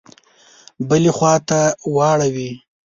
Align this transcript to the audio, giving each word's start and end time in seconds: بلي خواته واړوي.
بلي 0.87 1.11
خواته 1.17 1.61
واړوي. 1.95 2.51